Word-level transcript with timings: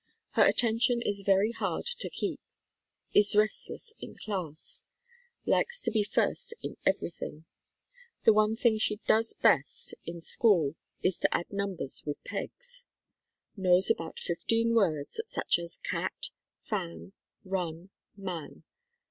Her 0.31 0.43
attention 0.47 0.99
is 1.03 1.21
very 1.21 1.51
hard 1.51 1.85
to 1.99 2.09
keep. 2.09 2.39
Is 3.13 3.35
restless 3.35 3.93
in 3.99 4.15
class. 4.17 4.83
Likes 5.45 5.79
to 5.83 5.91
be 5.91 6.03
first 6.03 6.55
in 6.63 6.75
everything. 6.87 7.45
The 8.25 8.33
one 8.33 8.55
thing 8.55 8.79
she 8.79 8.95
does 9.05 9.33
best 9.35 9.93
in 10.03 10.19
school 10.19 10.73
is 11.03 11.19
to 11.19 11.31
add 11.31 11.53
numbers 11.53 12.01
with 12.03 12.17
pegs. 12.23 12.87
Knows 13.55 13.91
about 13.91 14.17
fifteen 14.17 14.73
words, 14.73 15.21
such 15.27 15.59
as 15.59 15.77
"cat," 15.77 16.29
"fan," 16.63 17.13
"run,""man." 17.45 18.63